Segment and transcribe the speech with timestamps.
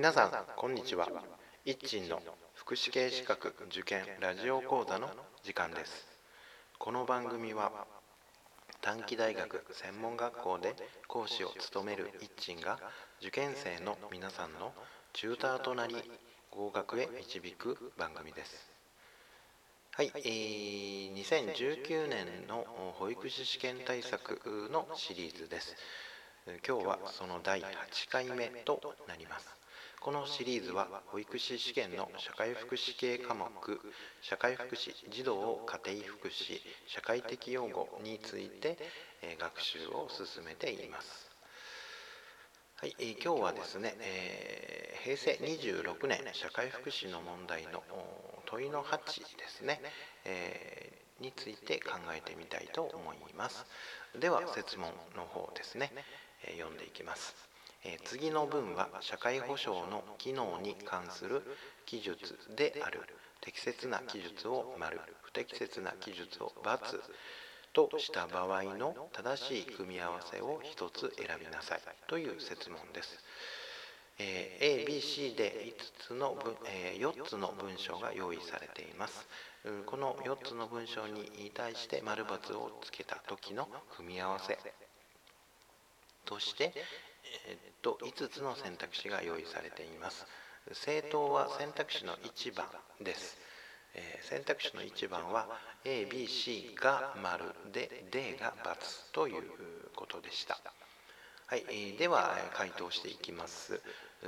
[0.00, 1.06] 皆さんこんにちは。
[1.66, 2.22] 一鎮の
[2.54, 5.10] 福祉系資格受験ラジオ講座の
[5.42, 6.06] 時間です。
[6.78, 7.70] この番組は
[8.80, 10.74] 短期大学専門学校で
[11.06, 12.78] 講師を務める一鎮が
[13.20, 14.72] 受験生の皆さんの
[15.12, 15.94] チューターとなり
[16.50, 18.70] 合格へ導く番組です。
[19.92, 22.64] はい、えー、2019年の
[22.98, 25.76] 保育士試験対策のシリーズです。
[26.66, 29.59] 今日はその第8回目となります。
[30.00, 33.44] このシリーズは保育士試験の社会福祉系科目
[34.22, 38.78] 社会福祉児童家庭福祉社会的用語について
[39.38, 41.28] 学習を進めています。
[42.76, 47.82] はい、え、今日はですね、えー、平成26年社会福祉の問題の
[48.46, 49.82] 問いの8ですね、
[50.24, 53.66] えー、について考えてみたいと思います。
[54.18, 55.92] では設問の方ですね、
[56.42, 57.49] え読んでいきます。
[57.84, 61.42] え次の文は社会保障の機能に関する
[61.86, 63.00] 記述である
[63.40, 67.00] 適切な記述を丸不適切な記述を×
[67.72, 73.18] とした場合の正しい組み合わせを1つ選びなさいという設問です。
[74.18, 79.26] え ABC で5つの文、え4つの文章が用意されています。
[79.86, 84.58] この4つの文章に対して丸×をつけた時の組み合わせ
[86.30, 86.72] として、
[87.48, 90.24] えっと5つの選択肢が用意されています。
[90.72, 92.66] 正答は選択肢の1番
[93.00, 93.36] です、
[93.94, 95.48] えー、選択肢の1番は
[95.84, 99.42] ABC が丸で D が×という
[99.96, 100.60] ことでした。
[101.46, 103.80] はい、えー、では回答していきます。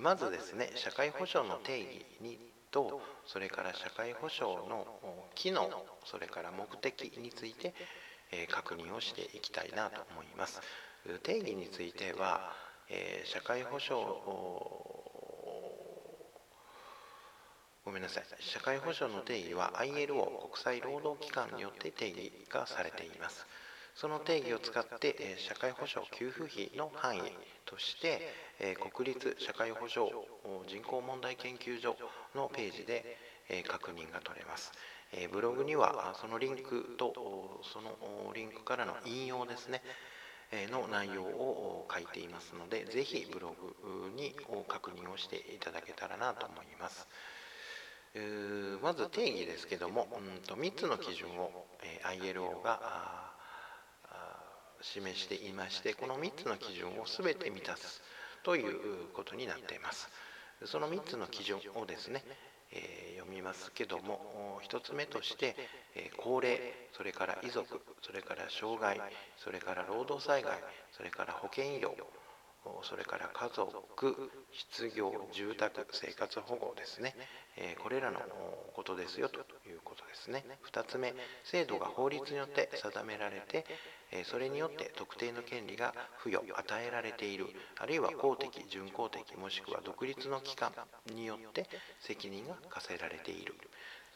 [0.00, 2.38] まずですね社会保障の定義に
[2.70, 4.86] とそれから社会保障の
[5.34, 5.70] 機能
[6.04, 7.72] それから目的について、
[8.32, 10.60] え、確認をしていきたいなと思います。
[11.22, 12.52] 定義については
[12.88, 14.06] えー、社会保障
[17.84, 23.46] ごめんなさい社会保障の定義は ILO 国際労働機関によって定義がされています。
[23.94, 27.20] その定義を使って、社会保障給付費の範囲
[27.64, 28.20] として、
[28.92, 30.12] 国立社会保障
[30.66, 31.96] 人口問題研究所
[32.34, 33.16] のページで、
[33.68, 34.72] 確認が取れます。
[35.32, 39.80] ブログにはそのリンクとそのリンクからの引用ですね。
[40.70, 47.06] の内容を書いていますので、ぜひブログにを確認をしていただけたらなと思います。
[48.82, 51.66] まず定義ですけども、うんと3つの基準を
[52.04, 53.34] ILO が
[54.80, 58.00] 示していまして、この3つの基準を全て満たす
[58.42, 60.08] ということになっています。
[60.64, 62.22] その3つの基準をですね、
[62.72, 65.56] えー、読みますけども1つ目として、
[66.16, 66.58] 高齢
[66.96, 69.00] それから遺族それから障害
[69.36, 70.52] それから労働災害
[70.92, 71.90] それから保険医療
[72.82, 77.14] それから家族失業住宅生活保護ですね、
[77.56, 78.20] え、これらの
[78.74, 80.44] ことですよということですね。
[80.70, 83.64] 2つ目制度が法律によって定められて
[84.24, 87.46] それによって特定の権利が付与与えられている。
[87.78, 90.72] あるいは公的準公的もしくは独立の機関
[91.14, 91.66] によって
[92.00, 93.54] 責任が課せられている。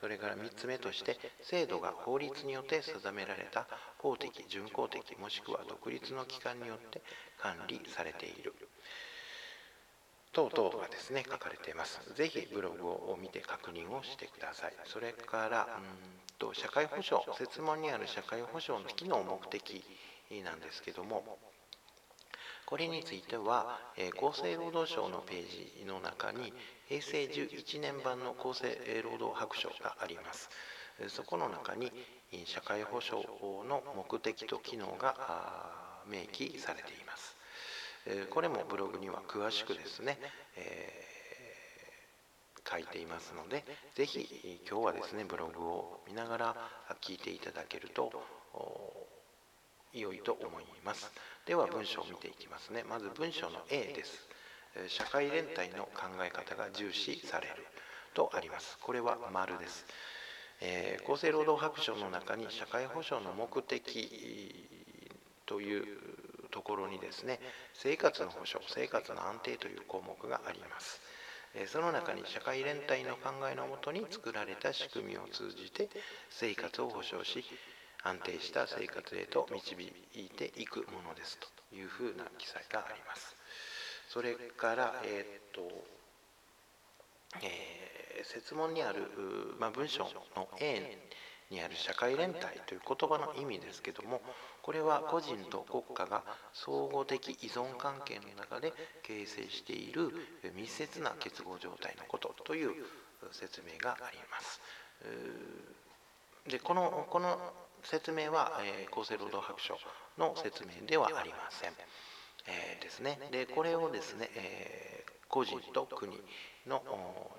[0.00, 3.66] それから3つ目として制度が法律によって定められた
[3.98, 7.02] 公的準公的もしくは独立の機関によって
[7.38, 8.54] 管理されている。
[10.32, 12.00] 等々がですね書かれています。
[12.14, 14.72] ぜひブログを見て確認をしてください。
[14.86, 19.84] それからうんと社会保障設問にある社会保障の機能目的
[20.42, 21.38] なんですけども
[22.70, 26.52] これについては、え厚生労働省のページの中に
[26.88, 30.48] 平成11年版の厚生労働白書があります。
[31.08, 31.90] そこの中に
[32.44, 33.26] 社会保障
[33.68, 35.66] の目的と機能が
[36.06, 37.36] 明記されています。
[38.30, 40.16] これもブログには詳しくですね、
[40.56, 41.10] え
[42.70, 43.64] 書いていますので、
[43.96, 46.56] ぜひ今日はですね、ブログを見ながら
[47.00, 48.12] 聞いていただけると
[49.92, 51.10] 良いと思います。
[51.46, 52.84] では文章を見ていきますね。
[52.88, 54.28] まず文章の A です。
[54.88, 57.54] 社会連帯の考え方が重視される
[58.14, 58.78] とあります。
[58.80, 59.86] これは丸です。
[60.60, 64.68] えー、厚生労働白書の中に社会保障の目的
[65.46, 65.84] という
[66.50, 67.40] ところにですね
[67.74, 71.00] 生活の保障生活の安定という項目があります
[71.66, 75.88] その中に社会連帯の考えのもとに作られた仕組みを通じて
[76.28, 77.44] 生活を保障し
[78.02, 83.36] 安定した生活へと導いていくものですというふうな記載があります。
[84.08, 86.00] それから、えー、っと
[87.42, 89.02] えー、説問にある、
[89.60, 90.04] まあ、文章
[90.34, 90.98] の A
[91.50, 94.20] にある社会連帯という言葉の意味ですけども
[94.62, 100.10] これは個人と国家が相互的依存関係の中で形成している
[100.54, 102.70] 密接な結合状態のことという
[103.32, 104.60] 説明があります。
[106.48, 107.38] でこのこの
[107.84, 109.78] 説明は、えー、厚生労働白書
[110.18, 111.72] の説明ではありません。
[112.46, 113.18] えー、ですね。
[113.30, 116.12] でこれをですね、えー、個人と国
[116.66, 116.82] の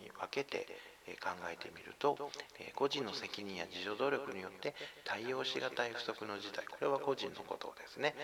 [0.00, 0.66] に分けて
[1.06, 2.16] え考えてみると
[2.60, 4.74] え個人の責任や自助努力によって
[5.04, 8.14] 対応しがたい不足の事態これは個人のことですね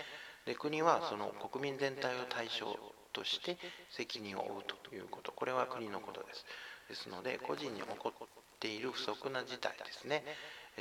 [0.45, 2.77] で国はその国民全体を対象
[3.11, 3.57] として
[3.89, 6.45] 責任を負うということこれは国のことです
[6.89, 8.27] ですので個人に起こっ
[8.59, 10.23] ている不足な事態ですね。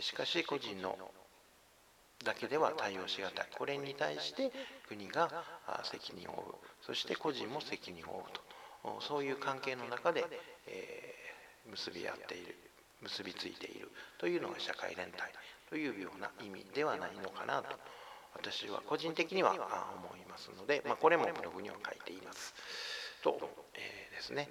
[0.01, 0.97] しかし個人の
[2.25, 3.49] だけでは対応しがたい。
[3.57, 4.51] これに対して
[4.89, 5.31] 国が
[5.85, 6.55] 責任を負う。
[6.83, 9.01] そして個人も責任を負うと。
[9.01, 10.25] そういう関係の中で、
[10.67, 12.57] えー、結び合っている。
[13.03, 13.91] 結びついている。
[14.19, 15.17] というのが社会連帯。
[15.69, 17.77] というような意味ではないのかなと。
[18.35, 22.55] 私は個人的には思いますので、まあ、これもブログには書いています。
[23.23, 23.39] と、
[23.75, 24.49] えー、ですね。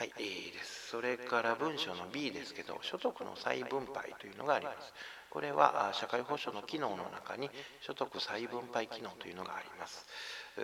[0.00, 0.88] はい、えー、です。
[0.88, 4.94] それから文章の B ですけど、所得の再分配というのがあります。
[5.28, 7.50] これは社会保障の機能の中に
[7.82, 10.06] 所得再分配機能というのがあります。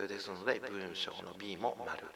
[0.09, 2.07] ですので、文章の B も丸。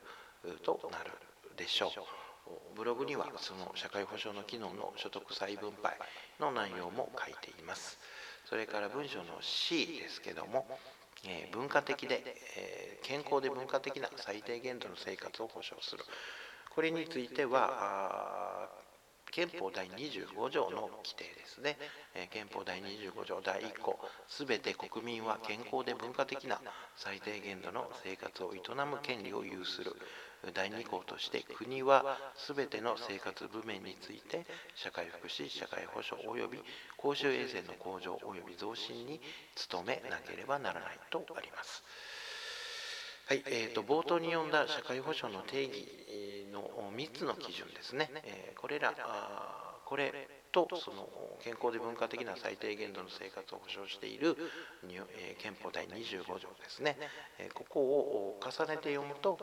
[0.65, 1.11] となる
[1.59, 2.75] でしょう。
[2.75, 5.99] ブログにはその社会保障の機能の所得再分配
[6.41, 7.99] の内容も書いています。
[8.47, 10.67] それから文章の C ですけども、
[11.27, 12.23] え、文化的で、
[12.57, 16.03] え、健康で文化的な最低限度の生活を保障する。
[16.71, 18.69] これについては、
[19.31, 21.77] 憲法第25条の規定ですね、
[22.31, 26.61] 憲法第25条第1項すべて国民は健康で文化的な
[26.97, 29.95] 最低限度の生活を営む権利を有する
[30.55, 34.45] 第2項として国はすべての生活部面について
[34.75, 36.59] 社会福祉社会保障及び
[36.97, 39.21] 公衆衛生の向上及び増進に
[39.71, 41.85] 努めなければならないとあります。
[43.31, 45.87] はいえーと、冒頭に読んだ社会保障の定義
[46.53, 48.93] の3つの基準ですね、えー、これら
[49.87, 50.13] これ
[50.51, 54.37] とその健康で文化的な最低限度の生活を保障している
[55.39, 56.97] 憲法第25条ですね。
[57.55, 59.39] ここを重ねて読むと、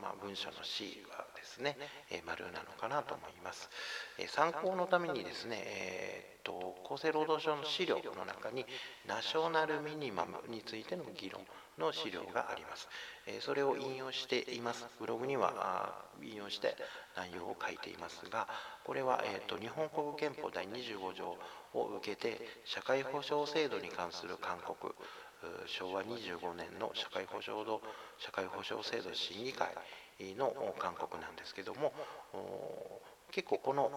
[0.00, 1.76] まあ、文書の C はですね
[2.10, 3.68] え丸なのかなと思います
[4.18, 8.64] え参考のためにですね、えーと、厚生労働省の資料の中に
[9.06, 11.42] ナショナルミニマムについての議論
[11.78, 12.88] の資料があります。
[13.26, 14.86] えそれを引用しています。
[15.00, 16.76] ブログには引用して
[17.16, 18.46] 内容を書いていますが、
[18.84, 21.36] これは、えーと、日本国憲法第25条
[21.74, 24.94] を受けて社会保障制度に関する勧告
[25.66, 27.66] 昭和25年の社会保障
[28.18, 29.68] 社会保障制度審議会
[30.36, 31.92] の勧告なんですけども
[33.32, 33.90] 結構この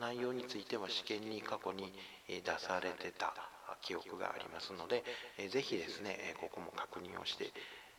[0.00, 1.92] 内容については試験に過去に
[2.28, 3.34] 出されてた
[3.82, 5.02] 記憶がありますので、
[5.38, 7.50] えぜひですね、ここも確認をして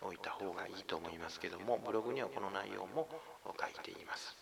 [0.01, 3.07] おいた方がいいと思いますけども、ブログにはこの内容も
[3.45, 4.35] 書いています。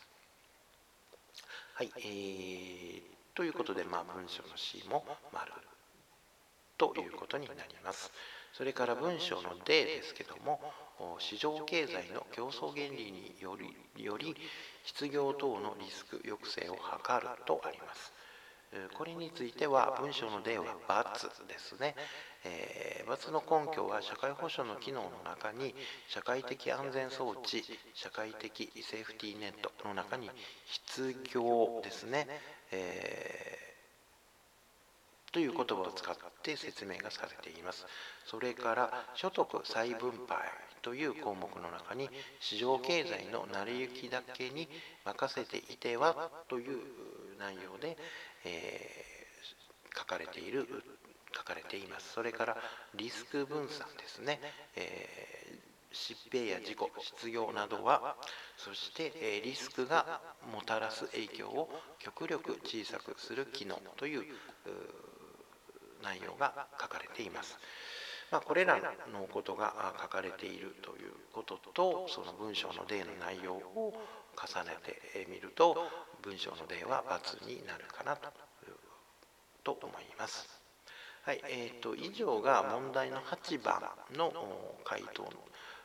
[1.73, 3.01] はい、えー、
[3.33, 5.51] ということで、まあ、文章の C も丸
[6.77, 8.11] ということになります。
[8.55, 10.61] それから文章の D ですけども、
[11.19, 14.33] 市場経済の競争原理によりより
[14.85, 16.79] 失業等のリスク抑制を図
[17.19, 18.13] るとあります。
[18.97, 21.95] これについては文章の例は×ですね。
[22.45, 25.73] えー、×の根拠は社会保障の機能の中に
[26.07, 27.63] 社会的安全装置、
[27.93, 30.29] 社会的セーフティーネットの中に
[30.65, 32.27] 失業ですね。
[32.71, 33.54] えー、
[35.35, 37.85] という言葉を使って説明がされています。
[38.25, 40.37] それから所得再分配
[40.81, 44.69] という項目の中に市場経済の成り行きだけに
[45.03, 46.79] 任せていてはという
[47.37, 47.97] 内容で、
[48.45, 50.69] えー、書かれている
[51.35, 52.57] 書かれていますそれから
[52.95, 54.39] リスク分散ですね、
[54.77, 58.15] えー、疾病や事故失業などは
[58.57, 60.21] そして、リスクが
[60.53, 64.23] もたらす影響を極力小さくする機能という
[66.05, 67.57] 内容が書かれています。
[68.31, 68.79] まあ、これら
[69.13, 73.93] のことが書かれているということとその文章の例の内容を
[74.35, 75.77] 重ねてみると
[76.23, 78.29] 文章の例は×になるかなと
[79.63, 80.47] と思います。
[81.23, 83.81] はい、えーと、以上が問題の8番
[84.15, 84.31] の
[84.83, 85.29] 回答の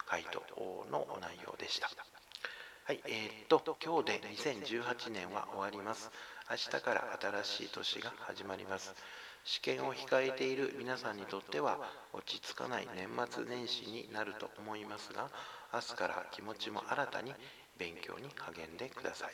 [0.07, 0.43] 回答
[0.91, 1.89] の内容でした。
[2.85, 6.11] はい、えーと、今日で2018年は終わります。
[6.51, 8.93] 明日から新しい年が始まります。
[9.45, 11.79] 試験を控えている皆さんにとっては
[12.13, 15.31] 落ち着かない年末年始になると思いますが、
[15.73, 17.35] 明日から気持ちも新たに
[17.79, 19.31] 勉強に励んでください。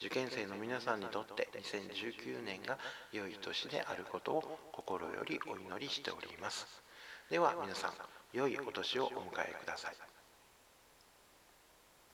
[0.00, 2.78] 受験生の皆さんにとって2019年が
[3.12, 6.66] 良い年であることを心よりお祈りしております
[7.30, 7.92] では皆さん
[8.32, 10.13] 良いお年をお迎えください